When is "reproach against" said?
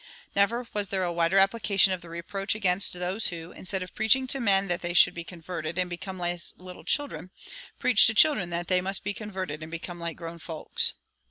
2.09-2.93